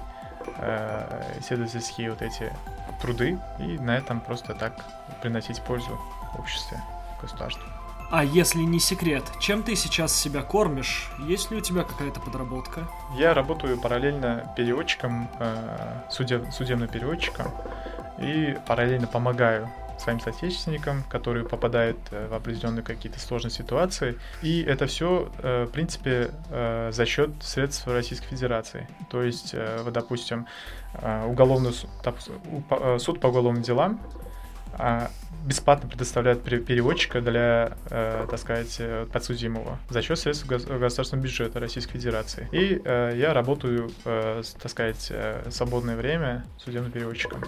[0.58, 2.52] э, исследовательские вот эти
[3.00, 4.74] труды и на этом просто так
[5.20, 6.00] приносить пользу
[6.38, 6.78] обществу,
[7.20, 7.64] государству.
[8.10, 11.10] А если не секрет, чем ты сейчас себя кормишь?
[11.26, 12.86] Есть ли у тебя какая-то подработка?
[13.16, 17.50] Я работаю параллельно переводчиком, э, судеб, судебным переводчиком
[18.18, 19.70] и параллельно помогаю
[20.02, 24.18] своим соотечественникам, которые попадают э, в определенные какие-то сложные ситуации.
[24.42, 28.88] И это все, э, в принципе, э, за счет средств Российской Федерации.
[29.10, 30.46] То есть, вот, допустим,
[31.26, 31.90] уголовный суд,
[32.98, 34.00] суд по уголовным делам
[34.74, 35.10] а,
[35.46, 38.80] бесплатно предоставляет переводчика для, так сказать,
[39.12, 42.48] подсудимого за счет средств государственного бюджета Российской Федерации.
[42.52, 45.12] И я работаю, так сказать,
[45.50, 47.42] свободное время судебным переводчиком.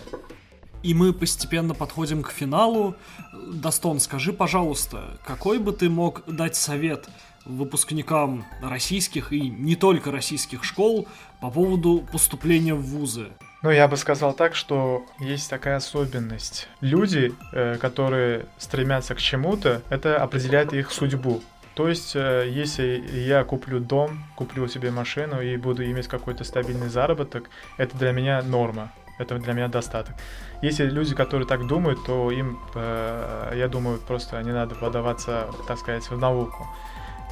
[0.85, 2.95] И мы постепенно подходим к финалу.
[3.32, 7.09] Достон, скажи, пожалуйста, какой бы ты мог дать совет
[7.47, 11.09] выпускникам российских и не только российских школ
[11.41, 13.28] по поводу поступления в вузы?
[13.62, 16.68] Ну, я бы сказал так, что есть такая особенность.
[16.82, 21.43] Люди, э, которые стремятся к чему-то, это определяет их судьбу.
[21.74, 26.91] То есть, э, если я куплю дом, куплю себе машину и буду иметь какой-то стабильный
[26.91, 28.93] заработок, это для меня норма.
[29.19, 30.15] Это для меня достаток.
[30.62, 35.79] Если люди, которые так думают, то им, э, я думаю, просто не надо подаваться, так
[35.79, 36.67] сказать, в науку.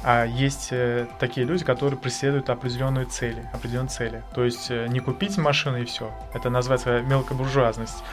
[0.05, 4.23] А есть э, такие люди, которые преследуют определенные цели, определенные цели.
[4.33, 6.11] То есть э, не купить машину и все.
[6.33, 8.03] Это называется мелкобуржуазность.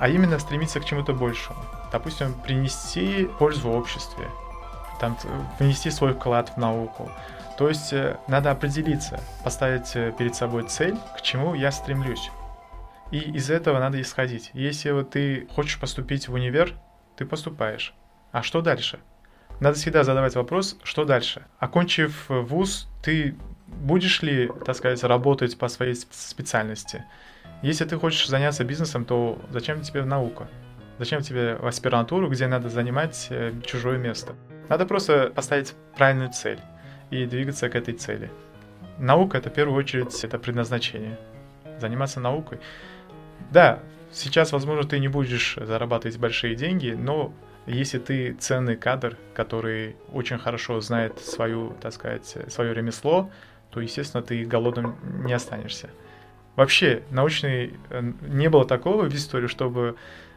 [0.00, 1.58] а именно стремиться к чему-то большему.
[1.92, 4.28] Допустим, принести пользу обществе,
[5.00, 5.16] там,
[5.58, 7.10] внести свой вклад в науку.
[7.56, 12.30] То есть э, надо определиться, поставить э, перед собой цель, к чему я стремлюсь.
[13.14, 14.50] И из этого надо исходить.
[14.54, 16.72] Если вот ты хочешь поступить в универ,
[17.16, 17.94] ты поступаешь.
[18.32, 18.98] А что дальше?
[19.60, 21.46] Надо всегда задавать вопрос, что дальше.
[21.60, 23.36] Окончив вуз, ты
[23.68, 27.04] будешь ли, так сказать, работать по своей специальности?
[27.62, 30.48] Если ты хочешь заняться бизнесом, то зачем тебе наука?
[30.98, 34.34] Зачем тебе аспирантуру, где надо занимать э, чужое место?
[34.68, 36.58] Надо просто поставить правильную цель
[37.12, 38.28] и двигаться к этой цели.
[38.98, 41.16] Наука— это в первую очередь это предназначение.
[41.78, 42.58] Заниматься наукой.
[43.50, 43.80] Да,
[44.12, 47.32] сейчас, возможно, ты не будешь зарабатывать большие деньги, но
[47.66, 53.30] если ты ценный кадр, который очень хорошо знает свою, так сказать, свое ремесло,
[53.70, 55.90] то, естественно, ты голодным не останешься.
[56.56, 57.74] Вообще, научный...
[57.90, 59.96] Э, не было такого в истории, чтобы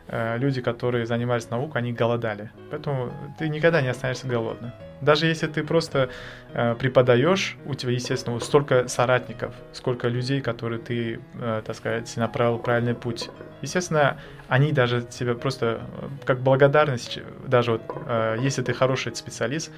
[0.10, 2.52] люди, которые занимались наукой, они голодали.
[2.72, 4.72] Поэтому ты никогда не останешься голодным.
[5.02, 6.10] Даже если ты просто
[6.54, 12.58] э, преподаешь, у тебя, естественно, столько соратников, сколько людей, которые ты, э, так сказать, направил
[12.58, 13.30] правильный путь.
[13.62, 19.72] Естественно, они даже тебе просто э, как благодарность, даже вот э, если ты хороший специалист,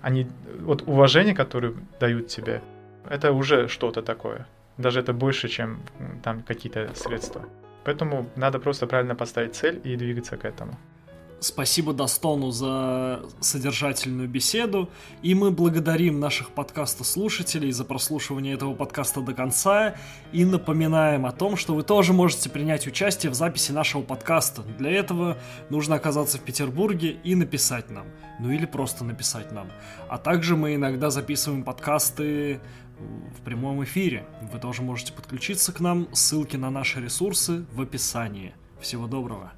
[0.00, 0.26] они
[0.60, 2.62] вот уважение, которое дают тебе,
[3.08, 4.46] это уже что-то такое.
[4.78, 5.82] Даже это больше, чем
[6.22, 7.44] там какие-то средства.
[7.84, 10.78] Поэтому надо просто правильно поставить цель и двигаться к этому.
[11.44, 14.88] Спасибо Достону за содержательную беседу.
[15.20, 19.94] И мы благодарим наших подкаста-слушателей за прослушивание этого подкаста до конца.
[20.32, 24.62] И напоминаем о том, что вы тоже можете принять участие в записи нашего подкаста.
[24.78, 25.36] Для этого
[25.68, 28.06] нужно оказаться в Петербурге и написать нам.
[28.40, 29.68] Ну или просто написать нам.
[30.08, 32.60] А также мы иногда записываем подкасты
[32.98, 34.26] в прямом эфире.
[34.52, 36.08] Вы тоже можете подключиться к нам.
[36.12, 38.54] Ссылки на наши ресурсы в описании.
[38.80, 39.52] Всего доброго.